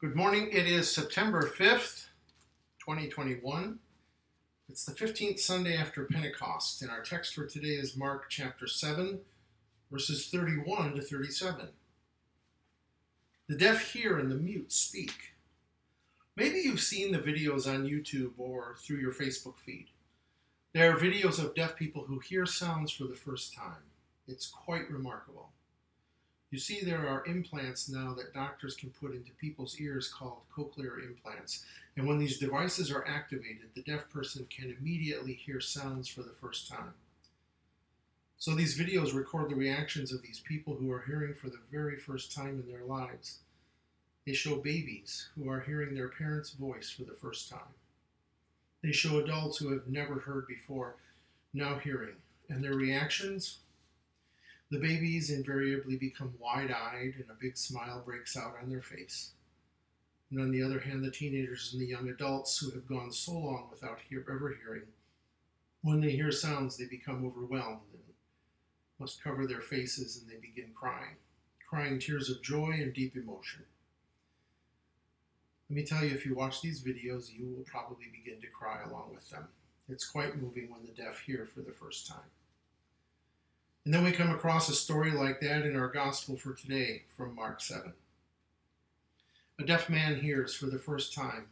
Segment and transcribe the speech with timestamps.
[0.00, 0.48] Good morning.
[0.50, 2.06] It is September 5th,
[2.78, 3.78] 2021.
[4.70, 9.20] It's the 15th Sunday after Pentecost, and our text for today is Mark chapter 7,
[9.92, 11.68] verses 31 to 37.
[13.46, 15.34] The deaf hear and the mute speak.
[16.34, 19.88] Maybe you've seen the videos on YouTube or through your Facebook feed.
[20.72, 23.84] There are videos of deaf people who hear sounds for the first time.
[24.26, 25.50] It's quite remarkable.
[26.50, 31.04] You see, there are implants now that doctors can put into people's ears called cochlear
[31.06, 31.64] implants.
[31.96, 36.34] And when these devices are activated, the deaf person can immediately hear sounds for the
[36.40, 36.94] first time.
[38.36, 41.98] So these videos record the reactions of these people who are hearing for the very
[41.98, 43.40] first time in their lives.
[44.26, 47.74] They show babies who are hearing their parents' voice for the first time.
[48.82, 50.96] They show adults who have never heard before,
[51.52, 52.16] now hearing.
[52.48, 53.58] And their reactions?
[54.70, 59.32] The babies invariably become wide eyed and a big smile breaks out on their face.
[60.30, 63.32] And on the other hand, the teenagers and the young adults who have gone so
[63.32, 64.86] long without hear, ever hearing,
[65.82, 68.02] when they hear sounds, they become overwhelmed and
[69.00, 71.16] must cover their faces and they begin crying,
[71.68, 73.64] crying tears of joy and deep emotion.
[75.68, 78.82] Let me tell you, if you watch these videos, you will probably begin to cry
[78.88, 79.48] along with them.
[79.88, 82.30] It's quite moving when the deaf hear for the first time.
[83.84, 87.34] And then we come across a story like that in our gospel for today from
[87.34, 87.92] Mark 7.
[89.58, 91.46] A deaf man hears for the first time.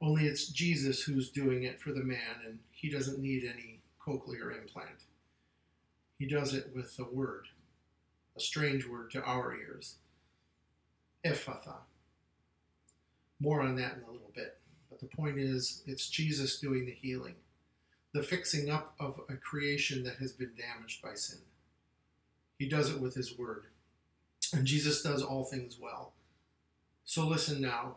[0.00, 4.58] Only it's Jesus who's doing it for the man, and he doesn't need any cochlear
[4.58, 5.04] implant.
[6.18, 7.48] He does it with a word,
[8.36, 9.96] a strange word to our ears
[11.24, 11.76] Ephphatha.
[13.40, 14.56] More on that in a little bit.
[14.88, 17.34] But the point is, it's Jesus doing the healing
[18.12, 21.38] the fixing up of a creation that has been damaged by sin.
[22.58, 23.64] He does it with His Word.
[24.52, 26.12] And Jesus does all things well.
[27.04, 27.96] So listen now,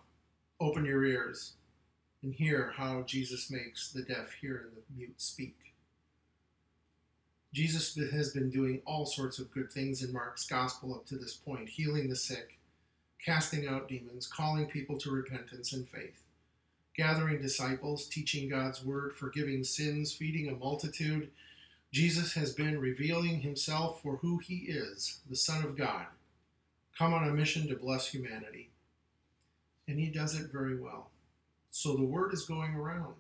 [0.60, 1.54] open your ears,
[2.22, 5.58] and hear how Jesus makes the deaf hear and the mute speak.
[7.54, 11.36] Jesus has been doing all sorts of good things in Mark's gospel up to this
[11.36, 12.58] point healing the sick,
[13.24, 16.23] casting out demons, calling people to repentance and faith
[16.96, 21.30] gathering disciples, teaching God's word, forgiving sins, feeding a multitude.
[21.92, 26.06] Jesus has been revealing himself for who he is, the Son of God,
[26.98, 28.70] come on a mission to bless humanity.
[29.88, 31.10] And he does it very well.
[31.72, 33.16] So the word is going around.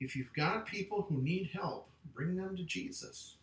[0.00, 3.36] If you've got people who need help, bring them to Jesus.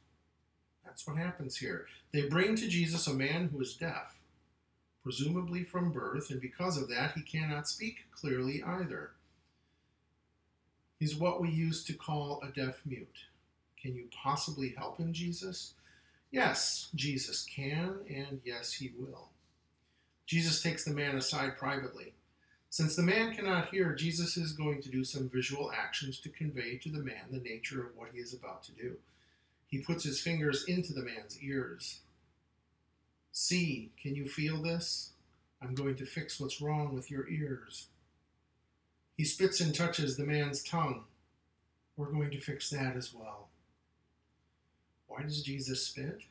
[0.86, 1.88] That's what happens here.
[2.12, 4.18] They bring to Jesus a man who is deaf,
[5.04, 9.12] presumably from birth, and because of that, he cannot speak clearly either.
[11.02, 13.26] He's what we used to call a deaf mute.
[13.82, 15.74] Can you possibly help him, Jesus?
[16.30, 19.30] Yes, Jesus can, and yes, he will.
[20.28, 22.14] Jesus takes the man aside privately.
[22.70, 26.78] Since the man cannot hear, Jesus is going to do some visual actions to convey
[26.78, 28.98] to the man the nature of what he is about to do.
[29.66, 32.02] He puts his fingers into the man's ears.
[33.32, 35.14] See, can you feel this?
[35.64, 37.88] I'm going to fix what's wrong with your ears.
[39.22, 41.04] He spits and touches the man's tongue.
[41.96, 43.50] We're going to fix that as well.
[45.06, 46.24] Why does Jesus spit?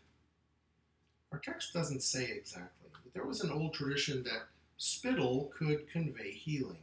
[1.30, 6.32] Our text doesn't say exactly, but there was an old tradition that spittle could convey
[6.32, 6.82] healing.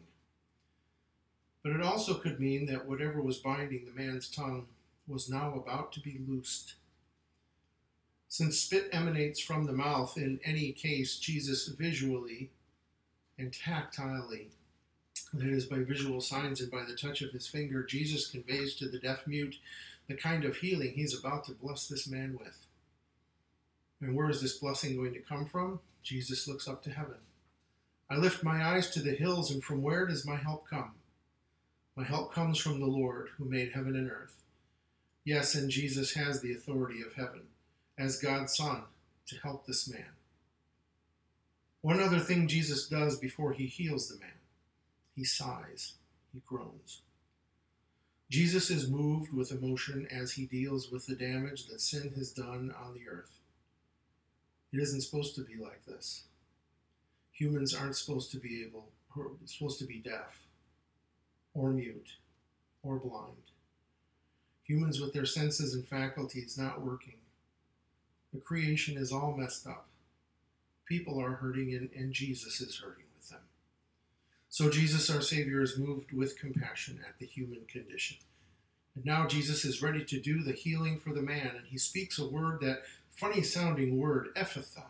[1.61, 4.67] But it also could mean that whatever was binding the man's tongue
[5.09, 6.75] was now about to be loosed.
[8.29, 12.51] Since spit emanates from the mouth, in any case, Jesus visually
[13.37, 14.51] and tactilely
[15.33, 18.87] that is, by visual signs and by the touch of his finger, Jesus conveys to
[18.87, 19.57] the deaf mute
[20.07, 22.65] the kind of healing he's about to bless this man with.
[23.99, 25.79] And where is this blessing going to come from?
[26.03, 27.17] Jesus looks up to heaven.
[28.09, 30.93] I lift my eyes to the hills, and from where does my help come?
[31.95, 34.43] My help comes from the Lord who made heaven and earth.
[35.25, 37.41] Yes, and Jesus has the authority of heaven
[37.97, 38.83] as God's Son
[39.25, 40.05] to help this man.
[41.81, 44.36] One other thing Jesus does before he heals the man
[45.17, 45.95] he sighs,
[46.31, 47.01] he groans.
[48.29, 52.71] Jesus is moved with emotion as he deals with the damage that sin has done
[52.79, 53.39] on the earth.
[54.71, 56.25] It isn't supposed to be like this.
[57.31, 60.43] Humans aren't supposed to be able, or supposed to be deaf,
[61.55, 62.11] or mute,
[62.83, 63.37] or blind.
[64.65, 67.17] Humans with their senses and faculties not working.
[68.33, 69.87] The creation is all messed up.
[70.87, 73.05] People are hurting, and, and Jesus is hurting.
[74.49, 78.17] So Jesus, our Savior, is moved with compassion at the human condition.
[78.95, 82.17] And now Jesus is ready to do the healing for the man, and he speaks
[82.17, 84.85] a word, that funny sounding word, Ephphatha.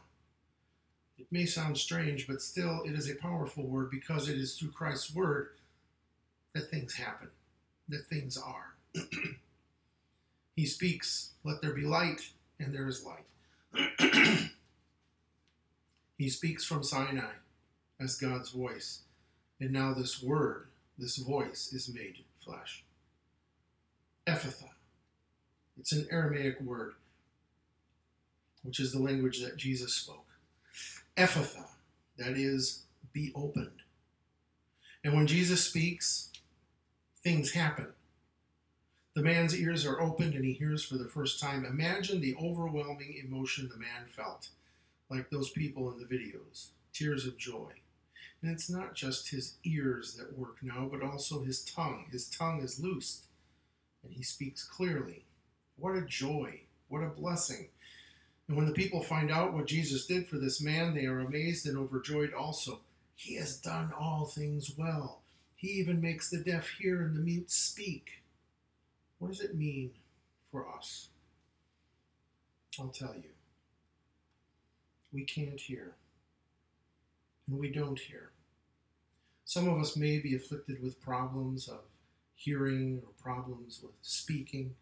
[1.18, 4.56] It It may sound strange, but still it is a powerful word because it is
[4.58, 5.50] through Christ's word
[6.54, 7.30] that things happen,
[7.90, 8.76] that things are.
[10.56, 13.26] he speaks, Let there be light, and there is light.
[16.18, 17.34] he speaks from Sinai
[18.00, 19.02] as God's voice.
[19.60, 20.68] And now this word,
[20.98, 22.84] this voice, is made flesh.
[24.28, 24.70] Ephphatha.
[25.80, 26.94] It's an Aramaic word,
[28.64, 30.26] which is the language that Jesus spoke.
[31.16, 31.66] Ephphatha,
[32.18, 32.84] that is,
[33.14, 33.82] be opened.
[35.04, 36.32] And when Jesus speaks,
[37.24, 37.88] things happen.
[39.16, 41.66] The man's ears are opened and he hears for the first time.
[41.66, 44.50] Imagine the overwhelming emotion the man felt,
[45.10, 47.72] like those people in the videos tears of joy.
[48.42, 52.06] And it's not just his ears that work now, but also his tongue.
[52.12, 53.26] His tongue is loosed
[54.04, 55.26] and he speaks clearly.
[55.76, 56.62] What a joy!
[56.88, 57.70] What a blessing!
[58.48, 61.68] And when the people find out what Jesus did for this man, they are amazed
[61.68, 62.80] and overjoyed also.
[63.16, 65.22] He has done all things well.
[65.56, 68.24] He even makes the deaf hear and the mute speak.
[69.20, 69.92] What does it mean
[70.52, 71.10] for us?
[72.80, 73.32] I'll tell you.
[75.12, 75.96] We can't hear,
[77.48, 78.32] and we don't hear.
[79.46, 81.80] Some of us may be afflicted with problems of
[82.36, 84.76] hearing or problems with speaking.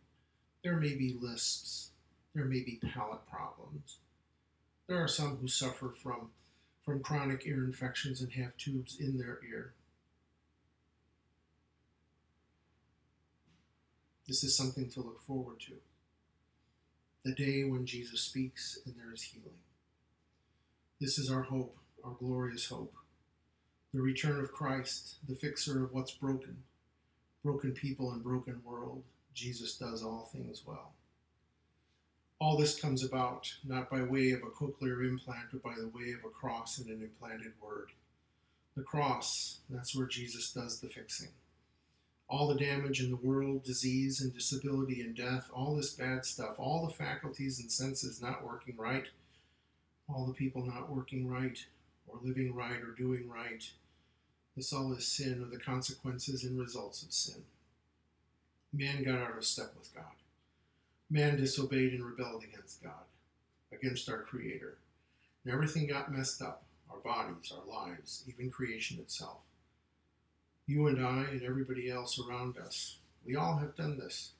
[0.63, 1.91] There may be lisps.
[2.33, 3.97] There may be palate problems.
[4.87, 6.29] There are some who suffer from,
[6.83, 9.73] from chronic ear infections and have tubes in their ear.
[14.27, 15.73] This is something to look forward to.
[17.23, 19.59] The day when Jesus speaks and there is healing.
[20.99, 22.93] This is our hope, our glorious hope.
[23.93, 26.57] The return of Christ, the fixer of what's broken,
[27.43, 29.03] broken people and broken world.
[29.33, 30.93] Jesus does all things well.
[32.39, 36.11] All this comes about not by way of a cochlear implant, but by the way
[36.11, 37.91] of a cross and an implanted word.
[38.75, 41.29] The cross, that's where Jesus does the fixing.
[42.27, 46.55] All the damage in the world, disease and disability and death, all this bad stuff,
[46.59, 49.05] all the faculties and senses not working right,
[50.09, 51.57] all the people not working right,
[52.07, 53.63] or living right, or doing right,
[54.55, 57.43] this all is sin or the consequences and results of sin.
[58.71, 60.03] Man got out of step with God.
[61.09, 63.05] Man disobeyed and rebelled against God,
[63.71, 64.77] against our Creator.
[65.43, 69.39] And everything got messed up our bodies, our lives, even creation itself.
[70.67, 74.31] You and I and everybody else around us, we all have done this.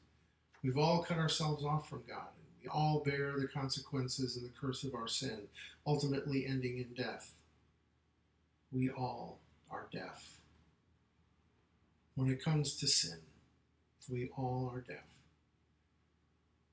[0.64, 4.60] We've all cut ourselves off from God, and we all bear the consequences and the
[4.60, 5.42] curse of our sin,
[5.86, 7.34] ultimately ending in death.
[8.72, 9.40] We all
[9.72, 10.40] are deaf.
[12.16, 13.20] When it comes to sin,
[14.10, 15.06] we all are deaf.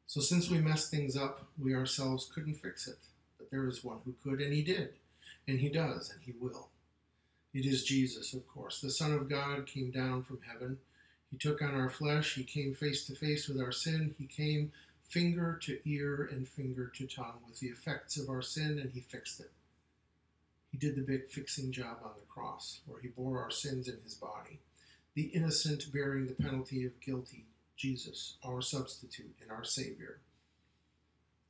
[0.07, 2.99] So, since we messed things up, we ourselves couldn't fix it.
[3.39, 4.91] But there is one who could, and he did,
[5.49, 6.69] and he does, and he will.
[7.55, 8.81] It is Jesus, of course.
[8.81, 10.79] The Son of God came down from heaven.
[11.31, 12.35] He took on our flesh.
[12.35, 14.15] He came face to face with our sin.
[14.19, 14.73] He came
[15.03, 19.01] finger to ear and finger to tongue with the effects of our sin, and he
[19.01, 19.51] fixed it.
[20.73, 23.99] He did the big fixing job on the cross, where he bore our sins in
[24.03, 24.59] his body
[25.15, 27.45] the innocent bearing the penalty of guilty,
[27.77, 30.21] Jesus, our substitute and our Savior.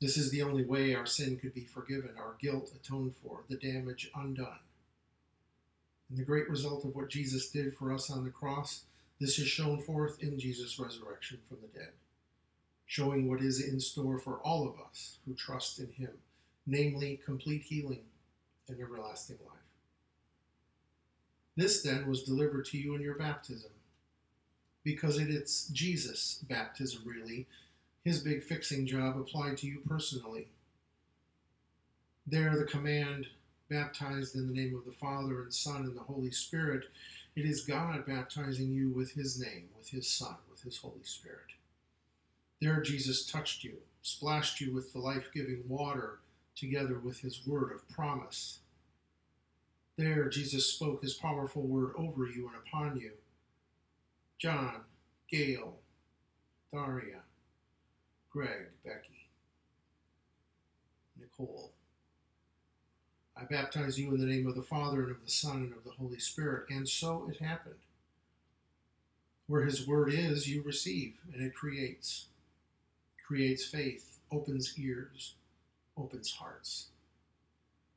[0.01, 3.57] This is the only way our sin could be forgiven, our guilt atoned for, the
[3.57, 4.59] damage undone.
[6.11, 8.83] And the great result of what Jesus did for us on the cross,
[9.21, 11.93] this is shown forth in Jesus' resurrection from the dead,
[12.87, 16.11] showing what is in store for all of us who trust in Him,
[16.67, 18.03] namely complete healing
[18.73, 19.59] and everlasting life.
[21.57, 23.71] This then was delivered to you in your baptism.
[24.85, 27.47] Because it is Jesus' baptism, really.
[28.05, 30.49] His big fixing job applied to you personally.
[32.27, 33.27] There, the command,
[33.69, 36.85] baptized in the name of the Father and Son and the Holy Spirit,
[37.37, 41.39] it is God baptizing you with His name, with His Son, with His Holy Spirit.
[42.61, 46.19] There, Jesus touched you, splashed you with the life giving water,
[46.57, 48.59] together with His word of promise
[50.03, 53.13] there, Jesus spoke his powerful word over you and upon you.
[54.39, 54.83] John,
[55.31, 55.77] Gail,
[56.73, 57.21] Daria,
[58.31, 59.29] Greg, Becky,
[61.19, 61.73] Nicole.
[63.37, 65.85] I baptize you in the name of the Father and of the Son and of
[65.85, 66.65] the Holy Spirit.
[66.71, 67.75] And so it happened.
[69.47, 72.27] Where his word is, you receive, and it creates.
[73.27, 75.35] Creates faith, opens ears,
[75.97, 76.89] opens hearts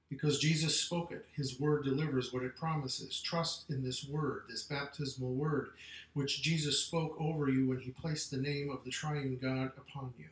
[0.09, 1.25] because Jesus spoke it.
[1.35, 3.19] His word delivers what it promises.
[3.21, 5.69] Trust in this word, this baptismal word,
[6.13, 10.13] which Jesus spoke over you when he placed the name of the triune God upon
[10.17, 10.27] you.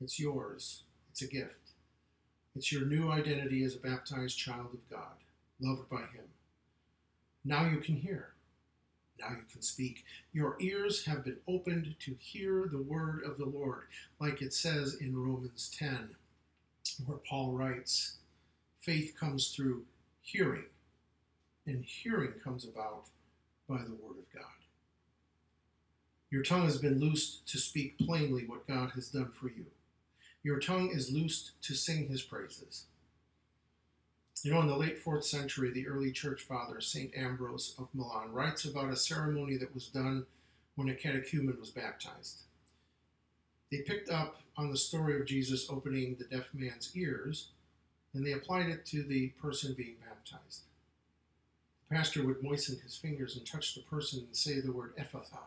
[0.00, 1.62] It's yours, it's a gift.
[2.54, 5.16] It's your new identity as a baptized child of God,
[5.60, 6.28] loved by Him.
[7.44, 8.28] Now you can hear.
[9.18, 10.04] Now you can speak.
[10.32, 13.84] Your ears have been opened to hear the word of the Lord,
[14.20, 16.10] like it says in Romans 10,
[17.06, 18.16] where Paul writes,
[18.82, 19.84] Faith comes through
[20.22, 20.64] hearing,
[21.66, 23.04] and hearing comes about
[23.68, 24.44] by the word of God.
[26.30, 29.66] Your tongue has been loosed to speak plainly what God has done for you.
[30.42, 32.86] Your tongue is loosed to sing his praises.
[34.42, 37.14] You know, in the late fourth century, the early church father, St.
[37.16, 40.26] Ambrose of Milan, writes about a ceremony that was done
[40.74, 42.40] when a catechumen was baptized.
[43.70, 47.50] They picked up on the story of Jesus opening the deaf man's ears
[48.14, 50.62] and they applied it to the person being baptized.
[51.88, 55.38] The pastor would moisten his fingers and touch the person and say the word Ephphatha,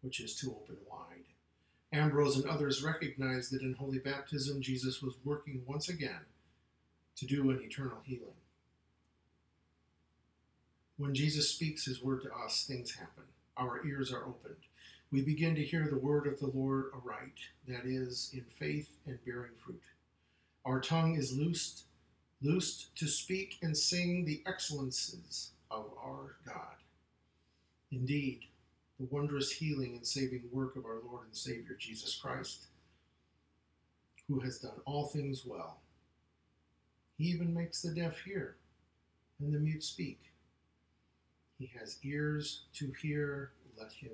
[0.00, 1.24] which is to open wide.
[1.92, 6.26] Ambrose and others recognized that in holy baptism, Jesus was working once again
[7.16, 8.34] to do an eternal healing.
[10.96, 13.24] When Jesus speaks his word to us, things happen.
[13.56, 14.56] Our ears are opened.
[15.10, 19.22] We begin to hear the word of the Lord aright, that is, in faith and
[19.26, 19.82] bearing fruit.
[20.64, 21.84] Our tongue is loosed,
[22.40, 26.76] loosed to speak and sing the excellences of our God.
[27.90, 28.44] Indeed,
[28.98, 32.66] the wondrous healing and saving work of our Lord and Savior Jesus Christ,
[34.28, 35.80] who has done all things well.
[37.18, 38.56] He even makes the deaf hear
[39.40, 40.20] and the mute speak.
[41.58, 44.12] He has ears to hear, let him.